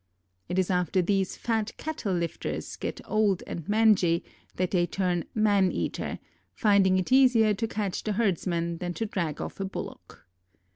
[0.49, 4.23] It is after these fat "cattle lifters" get old and mangy
[4.55, 6.17] that they turn "man eater,"
[6.55, 10.25] finding it easier to catch the herdsman than to drag off a bullock.